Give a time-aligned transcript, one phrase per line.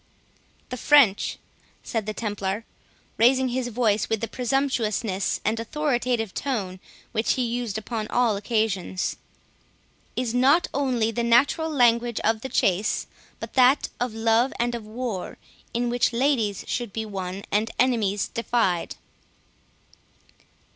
[0.61, 1.37] 14 "The French,"
[1.83, 2.65] said the Templar,
[3.19, 6.79] raising his voice with the presumptuous and authoritative tone
[7.11, 9.17] which he used upon all occasions,
[10.15, 13.05] "is not only the natural language of the chase,
[13.39, 15.37] but that of love and of war,
[15.71, 18.95] in which ladies should be won and enemies defied."